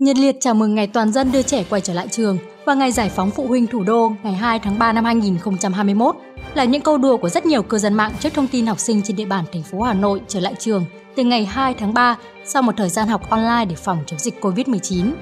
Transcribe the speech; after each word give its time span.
Nhiệt 0.00 0.18
liệt 0.18 0.36
chào 0.40 0.54
mừng 0.54 0.74
ngày 0.74 0.86
toàn 0.86 1.12
dân 1.12 1.32
đưa 1.32 1.42
trẻ 1.42 1.64
quay 1.70 1.80
trở 1.80 1.94
lại 1.94 2.08
trường 2.08 2.38
và 2.64 2.74
ngày 2.74 2.92
giải 2.92 3.08
phóng 3.08 3.30
phụ 3.30 3.46
huynh 3.46 3.66
thủ 3.66 3.82
đô 3.82 4.12
ngày 4.22 4.32
2 4.32 4.58
tháng 4.58 4.78
3 4.78 4.92
năm 4.92 5.04
2021 5.04 6.16
là 6.54 6.64
những 6.64 6.82
câu 6.82 6.98
đùa 6.98 7.16
của 7.16 7.28
rất 7.28 7.46
nhiều 7.46 7.62
cư 7.62 7.78
dân 7.78 7.94
mạng 7.94 8.12
trước 8.20 8.34
thông 8.34 8.46
tin 8.46 8.66
học 8.66 8.80
sinh 8.80 9.02
trên 9.02 9.16
địa 9.16 9.24
bàn 9.24 9.44
thành 9.52 9.62
phố 9.62 9.80
Hà 9.80 9.94
Nội 9.94 10.20
trở 10.28 10.40
lại 10.40 10.54
trường 10.58 10.84
từ 11.16 11.24
ngày 11.24 11.44
2 11.44 11.74
tháng 11.74 11.94
3 11.94 12.16
sau 12.44 12.62
một 12.62 12.72
thời 12.76 12.88
gian 12.88 13.08
học 13.08 13.30
online 13.30 13.64
để 13.64 13.74
phòng 13.74 13.98
chống 14.06 14.18
dịch 14.18 14.40
Covid-19. 14.40 15.12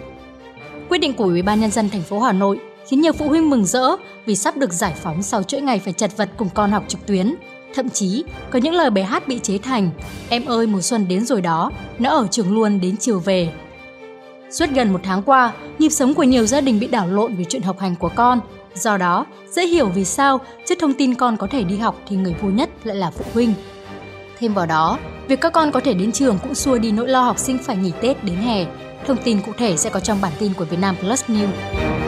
Quyết 0.89 0.99
định 0.99 1.15
của 1.15 1.25
Ủy 1.25 1.43
ban 1.43 1.61
nhân 1.61 1.71
dân 1.71 1.91
thành 1.91 2.03
phố 2.03 2.21
Hà 2.21 2.33
Nội 2.33 2.61
khiến 2.89 3.01
nhiều 3.01 3.13
phụ 3.13 3.29
huynh 3.29 3.51
mừng 3.51 3.65
rỡ 3.65 3.97
vì 4.27 4.37
sắp 4.37 4.57
được 4.57 4.73
giải 4.73 4.95
phóng 5.03 5.23
sau 5.23 5.43
chuỗi 5.43 5.61
ngày 5.61 5.79
phải 5.79 5.93
chật 5.93 6.17
vật 6.17 6.29
cùng 6.37 6.49
con 6.55 6.71
học 6.71 6.85
trực 6.89 7.07
tuyến. 7.07 7.35
Thậm 7.75 7.91
chí, 7.91 8.25
có 8.51 8.59
những 8.59 8.75
lời 8.75 8.91
bài 8.91 9.05
hát 9.05 9.29
bị 9.29 9.39
chế 9.39 9.59
thành 9.59 9.91
Em 10.29 10.45
ơi 10.45 10.67
mùa 10.67 10.81
xuân 10.81 11.09
đến 11.09 11.25
rồi 11.25 11.41
đó, 11.41 11.71
nó 11.99 12.11
ở 12.11 12.27
trường 12.31 12.55
luôn 12.55 12.81
đến 12.81 12.97
chiều 12.97 13.19
về 13.19 13.53
Suốt 14.51 14.67
gần 14.75 14.93
một 14.93 15.01
tháng 15.03 15.23
qua, 15.23 15.53
nhịp 15.79 15.89
sống 15.89 16.15
của 16.15 16.23
nhiều 16.23 16.47
gia 16.47 16.61
đình 16.61 16.81
bị 16.81 16.87
đảo 16.87 17.09
lộn 17.09 17.35
vì 17.35 17.45
chuyện 17.49 17.63
học 17.63 17.79
hành 17.79 17.95
của 17.97 18.11
con. 18.15 18.41
Do 18.75 18.97
đó, 18.97 19.27
dễ 19.51 19.67
hiểu 19.67 19.89
vì 19.89 20.05
sao 20.05 20.41
trước 20.67 20.75
thông 20.81 20.95
tin 20.95 21.15
con 21.15 21.37
có 21.37 21.47
thể 21.51 21.65
đi 21.65 21.77
học 21.77 22.01
thì 22.09 22.17
người 22.17 22.35
vui 22.41 22.53
nhất 22.53 22.71
lại 22.85 22.97
là 22.97 23.11
phụ 23.11 23.25
huynh. 23.35 23.55
Thêm 24.39 24.55
vào 24.55 24.67
đó, 24.67 24.99
việc 25.29 25.41
các 25.41 25.53
con 25.53 25.73
có 25.73 25.81
thể 25.81 25.95
đến 25.95 26.13
trường 26.13 26.39
cũng 26.43 26.55
xua 26.55 26.79
đi 26.79 26.93
nỗi 26.93 27.09
lo 27.09 27.23
học 27.23 27.39
sinh 27.39 27.59
phải 27.59 27.77
nghỉ 27.77 27.93
Tết 28.01 28.25
đến 28.25 28.37
hè. 28.37 28.67
Thông 29.07 29.17
tin 29.25 29.41
cụ 29.47 29.53
thể 29.59 29.77
sẽ 29.77 29.91
có 29.91 30.01
trong 30.01 30.21
bản 30.21 30.33
tin 30.39 30.55
của 30.55 30.65
Vietnam 30.65 30.97
Plus 30.97 31.25
News. 31.25 32.08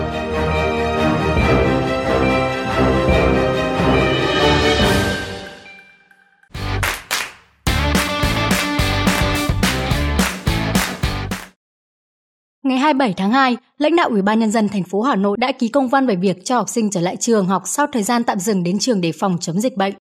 Ngày 12.63 12.79
27 12.79 13.15
tháng 13.16 13.30
2, 13.30 13.57
lãnh 13.79 13.97
đạo 13.97 14.09
Ủy 14.09 14.23
ban 14.23 14.39
nhân 14.39 14.51
dân 14.51 14.69
thành 14.69 14.83
phố 14.83 15.01
Hà 15.01 15.16
Nội 15.16 15.37
đã 15.41 15.53
ký 15.53 15.69
công 15.69 15.89
văn 15.89 16.07
về 16.07 16.16
việc 16.16 16.45
cho 16.45 16.57
học 16.57 16.69
sinh 16.69 16.91
trở 16.91 17.01
lại 17.01 17.17
trường 17.17 17.47
học 17.47 17.63
sau 17.67 17.87
thời 17.93 18.02
gian 18.02 18.25
tạm 18.25 18.39
dừng 18.39 18.63
đến 18.63 18.79
trường 18.79 19.01
để 19.01 19.13
phòng 19.13 19.37
chống 19.41 19.61
dịch 19.61 19.77
bệnh. 19.77 19.95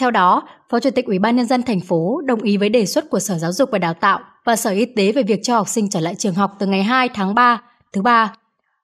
Theo 0.00 0.10
đó, 0.10 0.42
Phó 0.70 0.80
Chủ 0.80 0.90
tịch 0.90 1.06
Ủy 1.06 1.18
ban 1.18 1.36
nhân 1.36 1.46
dân 1.46 1.62
thành 1.62 1.80
phố 1.80 2.20
đồng 2.24 2.42
ý 2.42 2.56
với 2.56 2.68
đề 2.68 2.86
xuất 2.86 3.10
của 3.10 3.18
Sở 3.18 3.38
Giáo 3.38 3.52
dục 3.52 3.68
và 3.72 3.78
Đào 3.78 3.94
tạo 3.94 4.20
và 4.44 4.56
Sở 4.56 4.70
Y 4.70 4.84
tế 4.96 5.12
về 5.12 5.22
việc 5.22 5.40
cho 5.42 5.56
học 5.56 5.68
sinh 5.68 5.90
trở 5.90 6.00
lại 6.00 6.14
trường 6.14 6.34
học 6.34 6.56
từ 6.58 6.66
ngày 6.66 6.82
2 6.82 7.08
tháng 7.14 7.34
3, 7.34 7.62
thứ 7.92 8.02
ba. 8.02 8.32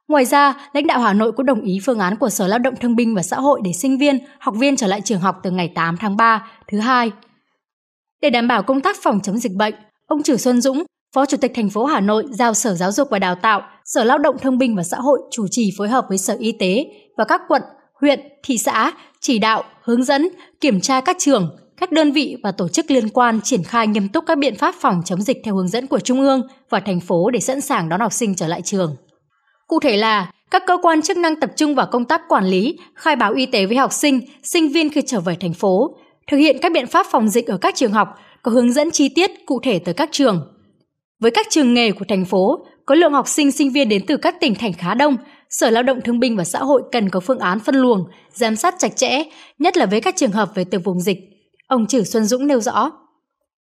Ngoài 0.09 0.25
ra, 0.25 0.55
lãnh 0.73 0.87
đạo 0.87 1.01
Hà 1.01 1.13
Nội 1.13 1.33
cũng 1.33 1.47
đồng 1.47 1.61
ý 1.61 1.79
phương 1.85 1.99
án 1.99 2.17
của 2.17 2.31
Sở 2.31 2.47
Lao 2.47 2.59
động 2.59 2.75
Thương 2.81 2.97
binh 2.97 3.15
và 3.15 3.23
Xã 3.23 3.37
hội 3.37 3.61
để 3.65 3.73
sinh 3.73 3.99
viên, 3.99 4.19
học 4.39 4.55
viên 4.59 4.77
trở 4.77 4.87
lại 4.87 5.01
trường 5.01 5.21
học 5.21 5.37
từ 5.43 5.51
ngày 5.51 5.73
8 5.75 5.97
tháng 5.97 6.17
3, 6.17 6.47
thứ 6.69 6.79
hai. 6.79 7.11
Để 8.23 8.31
đảm 8.31 8.49
bảo 8.49 8.63
công 8.63 8.81
tác 8.81 8.97
phòng 9.03 9.21
chống 9.23 9.39
dịch 9.39 9.53
bệnh, 9.53 9.75
ông 10.07 10.23
Trử 10.23 10.37
Xuân 10.37 10.61
Dũng, 10.61 10.85
Phó 11.15 11.27
Chủ 11.27 11.37
tịch 11.37 11.53
thành 11.55 11.71
phố 11.71 11.85
Hà 11.85 12.01
Nội 12.01 12.25
giao 12.31 12.55
Sở 12.55 12.75
Giáo 12.75 12.93
dục 12.93 13.09
và 13.11 13.19
Đào 13.19 13.35
tạo, 13.35 13.63
Sở 13.85 14.05
Lao 14.05 14.19
động 14.19 14.37
Thương 14.39 14.59
binh 14.59 14.77
và 14.77 14.83
Xã 14.83 14.97
hội 14.97 15.21
chủ 15.31 15.47
trì 15.51 15.71
phối 15.79 15.89
hợp 15.89 16.05
với 16.09 16.19
Sở 16.19 16.37
Y 16.39 16.53
tế 16.53 16.87
và 17.17 17.25
các 17.25 17.41
quận, 17.49 17.63
huyện, 18.01 18.21
thị 18.43 18.59
xã 18.59 18.93
chỉ 19.21 19.39
đạo, 19.39 19.65
hướng 19.83 20.05
dẫn, 20.05 20.29
kiểm 20.61 20.81
tra 20.81 21.01
các 21.01 21.17
trường, 21.19 21.57
các 21.77 21.93
đơn 21.93 22.13
vị 22.13 22.37
và 22.43 22.53
tổ 22.53 22.69
chức 22.69 22.91
liên 22.91 23.09
quan 23.09 23.41
triển 23.41 23.63
khai 23.63 23.87
nghiêm 23.87 24.09
túc 24.09 24.25
các 24.27 24.39
biện 24.39 24.55
pháp 24.57 24.75
phòng 24.81 25.03
chống 25.05 25.23
dịch 25.23 25.39
theo 25.45 25.55
hướng 25.55 25.69
dẫn 25.69 25.87
của 25.87 26.01
Trung 26.01 26.21
ương 26.21 26.43
và 26.71 26.81
thành 26.81 27.01
phố 27.01 27.31
để 27.31 27.41
sẵn 27.41 27.61
sàng 27.61 27.89
đón 27.89 28.01
học 28.01 28.13
sinh 28.13 28.35
trở 28.35 28.47
lại 28.47 28.63
trường. 28.63 28.97
Cụ 29.67 29.81
thể 29.81 29.97
là 29.97 30.33
các 30.51 30.63
cơ 30.67 30.77
quan 30.83 31.03
chức 31.03 31.17
năng 31.17 31.41
tập 31.41 31.51
trung 31.57 31.75
vào 31.75 31.87
công 31.93 32.05
tác 32.05 32.23
quản 32.29 32.45
lý, 32.45 32.79
khai 32.95 33.17
báo 33.17 33.33
y 33.33 33.47
tế 33.47 33.67
với 33.67 33.77
học 33.77 33.93
sinh, 33.93 34.21
sinh 34.43 34.69
viên 34.69 34.91
khi 34.91 35.03
trở 35.07 35.21
về 35.21 35.37
thành 35.41 35.55
phố, 35.55 35.97
thực 36.31 36.37
hiện 36.37 36.57
các 36.63 36.73
biện 36.73 36.87
pháp 36.87 37.07
phòng 37.11 37.29
dịch 37.29 37.47
ở 37.47 37.57
các 37.57 37.75
trường 37.75 37.93
học, 37.93 38.09
có 38.43 38.53
hướng 38.53 38.73
dẫn 38.73 38.91
chi 38.91 39.09
tiết 39.09 39.31
cụ 39.47 39.61
thể 39.63 39.79
tới 39.79 39.95
các 39.95 40.09
trường, 40.13 40.52
với 41.23 41.31
các 41.31 41.47
trường 41.51 41.75
nghề 41.75 41.93
của 41.93 42.05
thành 42.09 42.25
phố, 42.25 42.65
có 42.87 42.95
lượng 42.95 43.13
học 43.13 43.29
sinh 43.29 43.51
sinh 43.51 43.73
viên 43.73 43.89
đến 43.89 44.03
từ 44.07 44.17
các 44.17 44.41
tỉnh 44.41 44.55
thành 44.55 44.73
khá 44.73 44.95
đông, 44.95 45.17
Sở 45.51 45.71
Lao 45.71 45.83
động 45.83 46.01
Thương 46.01 46.19
binh 46.19 46.37
và 46.37 46.45
Xã 46.45 46.59
hội 46.59 46.83
cần 46.93 47.09
có 47.09 47.21
phương 47.21 47.39
án 47.39 47.61
phân 47.61 47.75
luồng, 47.75 48.05
giám 48.33 48.57
sát 48.57 48.75
chặt 48.79 48.97
chẽ, 48.97 49.25
nhất 49.59 49.77
là 49.77 49.87
với 49.87 50.01
các 50.01 50.17
trường 50.17 50.31
hợp 50.31 50.49
về 50.55 50.65
từ 50.65 50.79
vùng 50.79 51.01
dịch. 51.01 51.19
Ông 51.67 51.87
Trử 51.87 52.03
Xuân 52.03 52.25
Dũng 52.25 52.47
nêu 52.47 52.61
rõ. 52.61 52.91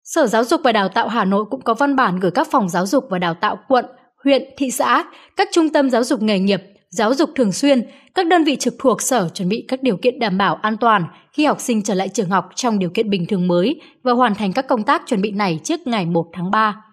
Sở 0.03 0.28
Giáo 0.28 0.44
dục 0.44 0.62
và 0.63 0.72
Đào 0.72 0.90
tạo 0.90 1.07
Hà 1.07 1.25
Nội 1.25 1.46
cũng 1.51 1.62
có 1.62 1.73
văn 1.73 1.96
bản 1.96 2.19
gửi 2.19 2.31
các 2.31 2.47
phòng 2.51 2.69
giáo 2.69 2.85
dục 2.85 3.03
và 3.09 3.19
đào 3.19 3.34
tạo 3.34 3.59
quận, 3.67 3.85
huyện, 4.23 4.44
thị 4.57 4.72
xã, 4.72 5.03
các 5.35 5.50
trung 5.51 5.69
tâm 5.69 5.90
giáo 5.90 6.03
dục 6.03 6.22
nghề 6.22 6.40
nghiệp, 6.40 6.62
giáo 6.90 7.13
dục 7.13 7.29
thường 7.35 7.51
xuyên, 7.51 7.88
các 8.16 8.28
đơn 8.28 8.44
vị 8.44 8.56
trực 8.56 8.75
thuộc 8.79 9.01
sở 9.01 9.29
chuẩn 9.34 9.50
bị 9.50 9.66
các 9.67 9.84
điều 9.84 9.97
kiện 9.97 10.19
đảm 10.19 10.38
bảo 10.38 10.56
an 10.56 10.78
toàn 10.78 11.03
khi 11.34 11.46
học 11.46 11.59
sinh 11.59 11.84
trở 11.84 11.94
lại 11.94 12.09
trường 12.09 12.29
học 12.29 12.50
trong 12.56 12.79
điều 12.79 12.90
kiện 12.90 13.09
bình 13.09 13.25
thường 13.25 13.47
mới 13.47 13.81
và 14.03 14.13
hoàn 14.13 14.35
thành 14.35 14.53
các 14.53 14.67
công 14.67 14.84
tác 14.84 15.01
chuẩn 15.07 15.22
bị 15.22 15.31
này 15.31 15.59
trước 15.63 15.88
ngày 15.88 16.06
1 16.06 16.25
tháng 16.34 16.51
3. 16.51 16.87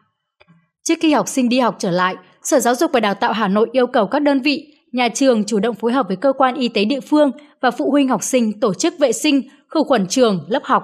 Trước 0.85 0.95
khi 1.01 1.13
học 1.13 1.29
sinh 1.29 1.49
đi 1.49 1.59
học 1.59 1.77
trở 1.79 1.91
lại, 1.91 2.17
Sở 2.43 2.61
Giáo 2.61 2.75
dục 2.75 2.91
và 2.93 3.01
Đào 3.01 3.15
tạo 3.15 3.33
Hà 3.33 3.49
Nội 3.49 3.69
yêu 3.73 3.87
cầu 3.87 4.07
các 4.07 4.23
đơn 4.23 4.41
vị, 4.41 4.75
nhà 4.93 5.09
trường 5.09 5.45
chủ 5.45 5.61
động 5.61 5.75
phối 5.75 5.93
hợp 5.93 6.09
với 6.09 6.17
cơ 6.17 6.33
quan 6.33 6.55
y 6.55 6.69
tế 6.69 6.85
địa 6.85 7.01
phương 7.01 7.31
và 7.61 7.71
phụ 7.71 7.91
huynh 7.91 8.09
học 8.09 8.23
sinh 8.23 8.61
tổ 8.61 8.75
chức 8.75 8.95
vệ 8.99 9.13
sinh, 9.13 9.43
khử 9.69 9.83
khuẩn 9.87 10.07
trường, 10.07 10.47
lớp 10.49 10.63
học, 10.65 10.83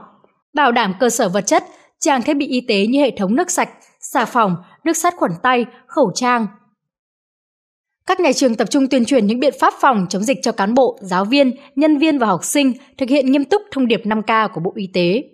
bảo 0.55 0.73
đảm 0.73 0.95
cơ 1.01 1.11
sở 1.11 1.29
vật 1.29 1.41
chất, 1.47 1.65
trang 1.99 2.23
thiết 2.23 2.35
bị 2.35 2.47
y 2.47 2.61
tế 2.61 2.87
như 2.87 3.01
hệ 3.01 3.11
thống 3.11 3.37
nước 3.37 3.51
sạch, 3.51 3.69
xà 4.01 4.25
phòng, 4.25 4.57
nước 4.85 4.97
sát 4.97 5.15
khuẩn 5.17 5.33
tay, 5.43 5.67
khẩu 5.87 6.13
trang. 6.15 6.47
Các 8.07 8.21
nhà 8.21 8.33
trường 8.33 8.55
tập 8.55 8.71
trung 8.71 8.89
tuyên 8.89 9.05
truyền 9.05 9.27
những 9.27 9.41
biện 9.41 9.55
pháp 9.61 9.75
phòng 9.81 10.07
chống 10.09 10.23
dịch 10.23 10.39
cho 10.43 10.53
cán 10.53 10.75
bộ, 10.75 10.99
giáo 11.01 11.25
viên, 11.25 11.53
nhân 11.77 11.99
viên 11.99 12.19
và 12.19 12.27
học 12.27 12.45
sinh, 12.45 12.73
thực 12.99 13.09
hiện 13.09 13.31
nghiêm 13.31 13.45
túc 13.45 13.63
thông 13.71 13.89
điệp 13.89 14.01
5K 14.05 14.49
của 14.49 14.61
Bộ 14.61 14.73
Y 14.77 14.87
tế. 14.95 15.25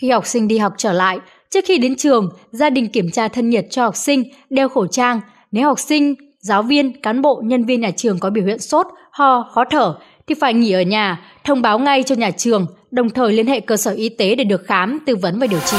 Khi 0.00 0.10
học 0.10 0.26
sinh 0.26 0.48
đi 0.48 0.58
học 0.58 0.74
trở 0.78 0.92
lại, 0.92 1.18
Trước 1.50 1.64
khi 1.64 1.78
đến 1.78 1.96
trường, 1.96 2.30
gia 2.50 2.70
đình 2.70 2.88
kiểm 2.88 3.10
tra 3.10 3.28
thân 3.28 3.50
nhiệt 3.50 3.66
cho 3.70 3.84
học 3.84 3.96
sinh, 3.96 4.24
đeo 4.50 4.68
khẩu 4.68 4.86
trang. 4.86 5.20
Nếu 5.52 5.68
học 5.68 5.78
sinh, 5.78 6.14
giáo 6.40 6.62
viên, 6.62 7.00
cán 7.00 7.22
bộ, 7.22 7.42
nhân 7.44 7.64
viên 7.64 7.80
nhà 7.80 7.90
trường 7.96 8.18
có 8.18 8.30
biểu 8.30 8.44
hiện 8.44 8.58
sốt, 8.58 8.86
ho, 9.10 9.50
khó 9.52 9.64
thở 9.70 9.98
thì 10.26 10.34
phải 10.40 10.54
nghỉ 10.54 10.72
ở 10.72 10.82
nhà, 10.82 11.20
thông 11.44 11.62
báo 11.62 11.78
ngay 11.78 12.02
cho 12.02 12.14
nhà 12.14 12.30
trường, 12.30 12.66
đồng 12.90 13.10
thời 13.10 13.32
liên 13.32 13.46
hệ 13.46 13.60
cơ 13.60 13.76
sở 13.76 13.90
y 13.90 14.08
tế 14.08 14.34
để 14.34 14.44
được 14.44 14.62
khám, 14.66 14.98
tư 15.06 15.16
vấn 15.16 15.38
và 15.38 15.46
điều 15.46 15.60
trị. 15.60 15.76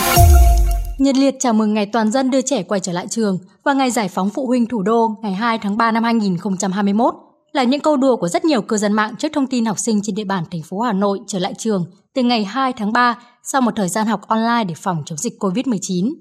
Nhiệt 0.97 1.15
liệt 1.15 1.35
chào 1.39 1.53
mừng 1.53 1.73
ngày 1.73 1.85
toàn 1.85 2.11
dân 2.11 2.31
đưa 2.31 2.41
trẻ 2.41 2.63
quay 2.63 2.79
trở 2.79 2.91
lại 2.91 3.07
trường 3.09 3.37
và 3.63 3.73
ngày 3.73 3.91
giải 3.91 4.07
phóng 4.07 4.29
phụ 4.29 4.47
huynh 4.47 4.65
thủ 4.65 4.81
đô 4.81 5.09
ngày 5.21 5.33
2 5.33 5.57
tháng 5.57 5.77
3 5.77 5.91
năm 5.91 6.03
2021 6.03 7.13
là 7.51 7.63
những 7.63 7.81
câu 7.81 7.97
đùa 7.97 8.15
của 8.15 8.27
rất 8.27 8.45
nhiều 8.45 8.61
cư 8.61 8.77
dân 8.77 8.93
mạng 8.93 9.15
trước 9.19 9.27
thông 9.33 9.47
tin 9.47 9.65
học 9.65 9.79
sinh 9.79 9.99
trên 10.03 10.15
địa 10.15 10.23
bàn 10.23 10.43
thành 10.51 10.61
phố 10.61 10.79
Hà 10.79 10.93
Nội 10.93 11.19
trở 11.27 11.39
lại 11.39 11.53
trường 11.57 11.85
từ 12.17 12.23
ngày 12.23 12.45
2 12.45 12.73
tháng 12.73 12.93
3 12.93 13.17
sau 13.43 13.61
một 13.61 13.71
thời 13.75 13.89
gian 13.89 14.07
học 14.07 14.21
online 14.27 14.63
để 14.63 14.73
phòng 14.77 15.03
chống 15.05 15.17
dịch 15.17 15.33
COVID-19. 15.39 16.13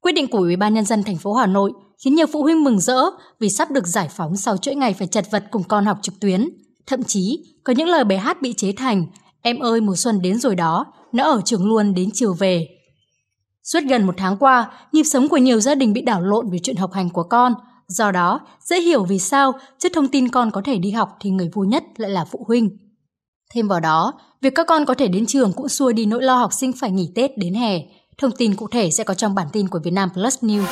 Quyết 0.00 0.12
định 0.12 0.28
của 0.28 0.38
Ủy 0.38 0.56
ban 0.56 0.74
nhân 0.74 0.84
dân 0.84 1.02
thành 1.02 1.16
phố 1.16 1.34
Hà 1.34 1.46
Nội 1.46 1.72
khiến 2.04 2.14
nhiều 2.14 2.26
phụ 2.32 2.42
huynh 2.42 2.64
mừng 2.64 2.80
rỡ 2.80 3.00
vì 3.40 3.50
sắp 3.50 3.70
được 3.70 3.86
giải 3.86 4.08
phóng 4.16 4.36
sau 4.36 4.56
chuỗi 4.56 4.74
ngày 4.74 4.94
phải 4.94 5.06
chật 5.06 5.30
vật 5.30 5.44
cùng 5.50 5.62
con 5.62 5.86
học 5.86 5.98
trực 6.02 6.20
tuyến. 6.20 6.48
Thậm 6.86 7.02
chí, 7.02 7.44
có 7.64 7.72
những 7.76 7.88
lời 7.88 8.04
bài 8.04 8.18
hát 8.18 8.42
bị 8.42 8.52
chế 8.52 8.72
thành 8.72 9.06
Em 9.42 9.58
ơi 9.58 9.80
mùa 9.80 9.96
xuân 9.96 10.22
đến 10.22 10.38
rồi 10.38 10.56
đó, 10.56 10.86
nó 11.12 11.24
ở 11.24 11.40
trường 11.44 11.68
luôn 11.68 11.94
đến 11.94 12.10
chiều 12.12 12.34
về. 12.34 12.68
Suốt 13.62 13.80
gần 13.88 14.06
một 14.06 14.14
tháng 14.16 14.36
qua, 14.36 14.70
nhịp 14.92 15.04
sống 15.04 15.28
của 15.28 15.36
nhiều 15.36 15.60
gia 15.60 15.74
đình 15.74 15.92
bị 15.92 16.00
đảo 16.00 16.22
lộn 16.22 16.50
vì 16.50 16.58
chuyện 16.62 16.76
học 16.76 16.92
hành 16.92 17.10
của 17.10 17.22
con. 17.22 17.54
Do 17.88 18.10
đó, 18.10 18.40
dễ 18.60 18.80
hiểu 18.80 19.04
vì 19.04 19.18
sao 19.18 19.52
trước 19.78 19.92
thông 19.94 20.08
tin 20.08 20.28
con 20.28 20.50
có 20.50 20.62
thể 20.64 20.78
đi 20.78 20.90
học 20.90 21.16
thì 21.20 21.30
người 21.30 21.50
vui 21.52 21.66
nhất 21.66 21.84
lại 21.96 22.10
là 22.10 22.24
phụ 22.24 22.44
huynh. 22.48 22.89
Thêm 23.54 23.68
vào 23.68 23.80
đó, 23.80 24.12
việc 24.40 24.54
các 24.54 24.66
con 24.66 24.84
có 24.84 24.94
thể 24.94 25.08
đến 25.08 25.26
trường 25.26 25.52
cũng 25.52 25.68
xua 25.68 25.92
đi 25.92 26.06
nỗi 26.06 26.22
lo 26.22 26.36
học 26.36 26.52
sinh 26.52 26.72
phải 26.72 26.90
nghỉ 26.90 27.12
Tết 27.14 27.38
đến 27.38 27.54
hè. 27.54 27.78
Thông 28.18 28.30
tin 28.38 28.56
cụ 28.56 28.68
thể 28.68 28.90
sẽ 28.90 29.04
có 29.04 29.14
trong 29.14 29.34
bản 29.34 29.46
tin 29.52 29.68
của 29.68 29.78
Vietnam 29.84 30.08
Plus 30.14 30.44
News. 30.44 30.64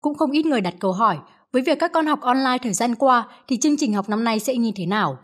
Cũng 0.00 0.14
không 0.14 0.30
ít 0.30 0.46
người 0.46 0.60
đặt 0.60 0.74
câu 0.80 0.92
hỏi, 0.92 1.18
với 1.52 1.62
việc 1.62 1.78
các 1.80 1.92
con 1.92 2.06
học 2.06 2.20
online 2.20 2.58
thời 2.62 2.72
gian 2.72 2.94
qua 2.94 3.28
thì 3.48 3.56
chương 3.56 3.76
trình 3.76 3.94
học 3.94 4.08
năm 4.08 4.24
nay 4.24 4.40
sẽ 4.40 4.54
như 4.54 4.72
thế 4.76 4.86
nào? 4.86 5.18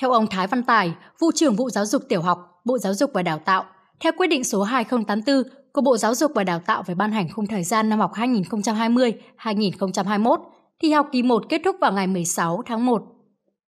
Theo 0.00 0.12
ông 0.12 0.26
Thái 0.26 0.46
Văn 0.46 0.62
Tài, 0.62 0.94
vụ 1.20 1.30
trưởng 1.34 1.56
vụ 1.56 1.70
giáo 1.70 1.86
dục 1.86 2.02
tiểu 2.08 2.22
học, 2.22 2.38
Bộ 2.64 2.78
Giáo 2.78 2.94
dục 2.94 3.10
và 3.14 3.22
Đào 3.22 3.38
tạo, 3.44 3.64
theo 4.00 4.12
quyết 4.18 4.26
định 4.26 4.44
số 4.44 4.62
2084 4.62 5.42
của 5.72 5.80
Bộ 5.80 5.96
Giáo 5.96 6.14
dục 6.14 6.32
và 6.34 6.44
Đào 6.44 6.60
tạo 6.66 6.82
về 6.86 6.94
ban 6.94 7.12
hành 7.12 7.28
khung 7.32 7.46
thời 7.46 7.64
gian 7.64 7.88
năm 7.88 8.00
học 8.00 8.12
2020-2021, 8.14 10.36
thì 10.82 10.92
học 10.92 11.08
kỳ 11.12 11.22
1 11.22 11.42
kết 11.48 11.60
thúc 11.64 11.76
vào 11.80 11.92
ngày 11.92 12.06
16 12.06 12.62
tháng 12.66 12.86
1 12.86 13.02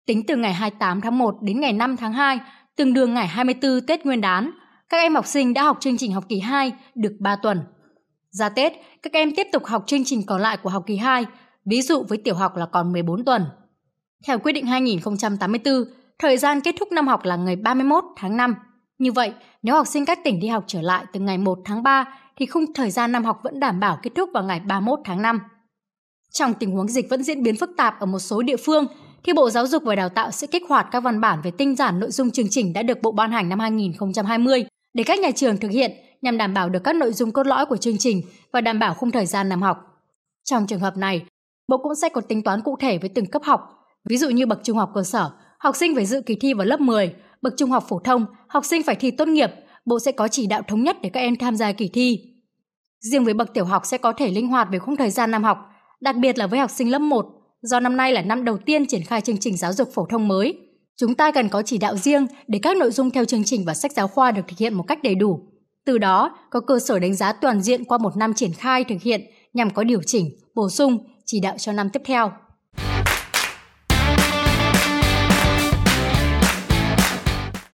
Tính 0.06 0.22
từ 0.26 0.36
ngày 0.36 0.52
28 0.52 1.00
tháng 1.00 1.18
1 1.18 1.42
đến 1.42 1.60
ngày 1.60 1.72
5 1.72 1.96
tháng 1.96 2.12
2, 2.12 2.38
tương 2.76 2.94
đương 2.94 3.14
ngày 3.14 3.26
24 3.26 3.80
Tết 3.86 4.06
Nguyên 4.06 4.20
đán, 4.20 4.50
các 4.88 4.96
em 4.96 5.14
học 5.14 5.26
sinh 5.26 5.54
đã 5.54 5.62
học 5.62 5.76
chương 5.80 5.96
trình 5.96 6.12
học 6.12 6.24
kỳ 6.28 6.40
2 6.40 6.72
được 6.94 7.12
3 7.20 7.36
tuần. 7.36 7.60
Ra 8.30 8.48
Tết, 8.48 8.72
các 9.02 9.12
em 9.12 9.34
tiếp 9.36 9.46
tục 9.52 9.64
học 9.64 9.84
chương 9.86 10.04
trình 10.04 10.22
còn 10.26 10.40
lại 10.40 10.56
của 10.56 10.70
học 10.70 10.84
kỳ 10.86 10.96
2, 10.96 11.26
ví 11.64 11.82
dụ 11.82 12.02
với 12.08 12.18
tiểu 12.18 12.34
học 12.34 12.56
là 12.56 12.66
còn 12.66 12.92
14 12.92 13.24
tuần. 13.24 13.44
Theo 14.26 14.38
quyết 14.38 14.52
định 14.52 14.66
2084, 14.66 15.74
thời 16.18 16.36
gian 16.36 16.60
kết 16.60 16.74
thúc 16.78 16.92
năm 16.92 17.08
học 17.08 17.24
là 17.24 17.36
ngày 17.36 17.56
31 17.56 18.04
tháng 18.16 18.36
5. 18.36 18.54
Như 18.98 19.12
vậy, 19.12 19.32
nếu 19.62 19.74
học 19.74 19.86
sinh 19.86 20.04
các 20.04 20.18
tỉnh 20.24 20.40
đi 20.40 20.48
học 20.48 20.64
trở 20.66 20.82
lại 20.82 21.04
từ 21.12 21.20
ngày 21.20 21.38
1 21.38 21.58
tháng 21.64 21.82
3 21.82 22.04
thì 22.36 22.46
khung 22.46 22.64
thời 22.74 22.90
gian 22.90 23.12
năm 23.12 23.24
học 23.24 23.40
vẫn 23.42 23.60
đảm 23.60 23.80
bảo 23.80 23.98
kết 24.02 24.10
thúc 24.14 24.30
vào 24.34 24.44
ngày 24.44 24.60
31 24.60 24.98
tháng 25.04 25.22
5. 25.22 25.40
Trong 26.32 26.54
tình 26.54 26.70
huống 26.70 26.88
dịch 26.88 27.10
vẫn 27.10 27.22
diễn 27.22 27.42
biến 27.42 27.56
phức 27.56 27.70
tạp 27.76 28.00
ở 28.00 28.06
một 28.06 28.18
số 28.18 28.42
địa 28.42 28.56
phương 28.56 28.86
thì 29.24 29.32
Bộ 29.32 29.50
Giáo 29.50 29.66
dục 29.66 29.82
và 29.82 29.94
Đào 29.94 30.08
tạo 30.08 30.30
sẽ 30.30 30.46
kích 30.46 30.62
hoạt 30.68 30.86
các 30.90 31.00
văn 31.00 31.20
bản 31.20 31.40
về 31.42 31.50
tinh 31.50 31.76
giản 31.76 32.00
nội 32.00 32.10
dung 32.10 32.30
chương 32.30 32.48
trình 32.50 32.72
đã 32.72 32.82
được 32.82 33.02
Bộ 33.02 33.12
ban 33.12 33.32
hành 33.32 33.48
năm 33.48 33.60
2020 33.60 34.64
để 34.94 35.04
các 35.04 35.18
nhà 35.18 35.30
trường 35.30 35.56
thực 35.56 35.70
hiện 35.70 35.92
nhằm 36.22 36.38
đảm 36.38 36.54
bảo 36.54 36.68
được 36.68 36.84
các 36.84 36.96
nội 36.96 37.12
dung 37.12 37.32
cốt 37.32 37.46
lõi 37.46 37.66
của 37.66 37.76
chương 37.76 37.98
trình 37.98 38.22
và 38.52 38.60
đảm 38.60 38.78
bảo 38.78 38.94
khung 38.94 39.10
thời 39.10 39.26
gian 39.26 39.48
năm 39.48 39.62
học. 39.62 39.78
Trong 40.44 40.66
trường 40.66 40.80
hợp 40.80 40.96
này, 40.96 41.24
Bộ 41.68 41.78
cũng 41.78 41.94
sẽ 41.94 42.08
có 42.08 42.20
tính 42.20 42.42
toán 42.42 42.60
cụ 42.60 42.76
thể 42.80 42.98
với 42.98 43.08
từng 43.08 43.26
cấp 43.26 43.42
học. 43.44 43.60
Ví 44.08 44.16
dụ 44.16 44.30
như 44.30 44.46
bậc 44.46 44.60
trung 44.62 44.78
học 44.78 44.90
cơ 44.94 45.02
sở, 45.02 45.30
học 45.58 45.76
sinh 45.76 45.94
phải 45.94 46.06
dự 46.06 46.20
kỳ 46.20 46.34
thi 46.34 46.54
vào 46.54 46.66
lớp 46.66 46.80
10, 46.80 47.14
bậc 47.42 47.54
trung 47.56 47.70
học 47.70 47.84
phổ 47.88 47.98
thông, 47.98 48.26
học 48.48 48.64
sinh 48.64 48.82
phải 48.82 48.94
thi 48.94 49.10
tốt 49.10 49.28
nghiệp, 49.28 49.50
Bộ 49.84 49.98
sẽ 49.98 50.12
có 50.12 50.28
chỉ 50.28 50.46
đạo 50.46 50.62
thống 50.68 50.82
nhất 50.82 50.96
để 51.02 51.08
các 51.08 51.20
em 51.20 51.36
tham 51.36 51.56
gia 51.56 51.72
kỳ 51.72 51.88
thi. 51.88 52.18
Riêng 53.00 53.24
với 53.24 53.34
bậc 53.34 53.54
tiểu 53.54 53.64
học 53.64 53.86
sẽ 53.86 53.98
có 53.98 54.12
thể 54.12 54.30
linh 54.30 54.48
hoạt 54.48 54.68
về 54.70 54.78
khung 54.78 54.96
thời 54.96 55.10
gian 55.10 55.30
năm 55.30 55.44
học, 55.44 55.58
đặc 56.00 56.16
biệt 56.16 56.38
là 56.38 56.46
với 56.46 56.58
học 56.58 56.70
sinh 56.70 56.90
lớp 56.90 56.98
1, 56.98 57.26
do 57.64 57.80
năm 57.80 57.96
nay 57.96 58.12
là 58.12 58.22
năm 58.22 58.44
đầu 58.44 58.58
tiên 58.58 58.86
triển 58.86 59.02
khai 59.02 59.20
chương 59.20 59.38
trình 59.38 59.56
giáo 59.56 59.72
dục 59.72 59.88
phổ 59.94 60.06
thông 60.06 60.28
mới. 60.28 60.54
Chúng 60.96 61.14
ta 61.14 61.30
cần 61.30 61.48
có 61.48 61.62
chỉ 61.62 61.78
đạo 61.78 61.96
riêng 61.96 62.26
để 62.46 62.58
các 62.62 62.76
nội 62.76 62.90
dung 62.90 63.10
theo 63.10 63.24
chương 63.24 63.44
trình 63.44 63.64
và 63.64 63.74
sách 63.74 63.92
giáo 63.92 64.08
khoa 64.08 64.30
được 64.30 64.42
thực 64.48 64.58
hiện 64.58 64.74
một 64.74 64.84
cách 64.88 65.02
đầy 65.02 65.14
đủ. 65.14 65.40
Từ 65.86 65.98
đó, 65.98 66.38
có 66.50 66.60
cơ 66.60 66.78
sở 66.78 66.98
đánh 66.98 67.14
giá 67.14 67.32
toàn 67.32 67.62
diện 67.62 67.84
qua 67.84 67.98
một 67.98 68.16
năm 68.16 68.34
triển 68.34 68.52
khai 68.52 68.84
thực 68.84 69.02
hiện 69.02 69.20
nhằm 69.52 69.70
có 69.70 69.84
điều 69.84 70.02
chỉnh, 70.02 70.30
bổ 70.54 70.68
sung, 70.68 70.98
chỉ 71.26 71.40
đạo 71.40 71.54
cho 71.58 71.72
năm 71.72 71.90
tiếp 71.90 72.02
theo. 72.04 72.32